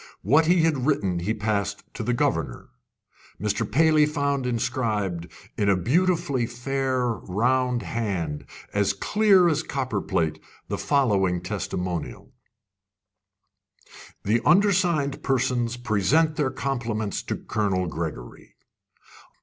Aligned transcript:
What 0.23 0.47
he 0.47 0.63
had 0.63 0.87
written 0.87 1.19
he 1.19 1.31
passed 1.31 1.83
to 1.93 2.01
the 2.01 2.11
governor. 2.11 2.69
Mr. 3.39 3.71
Paley 3.71 4.07
found 4.07 4.47
inscribed, 4.47 5.27
in 5.57 5.69
a 5.69 5.77
beautifully 5.77 6.47
fair 6.47 7.07
round 7.09 7.83
hand, 7.83 8.45
as 8.73 8.93
clear 8.93 9.47
as 9.47 9.61
copperplate, 9.61 10.39
the 10.69 10.79
following 10.79 11.39
"testimonial": 11.39 12.33
"The 14.23 14.41
undersigned 14.43 15.21
persons 15.21 15.77
present 15.77 16.35
their 16.35 16.49
compliments 16.49 17.21
to 17.21 17.35
Colonel 17.37 17.85
Gregory. 17.85 18.55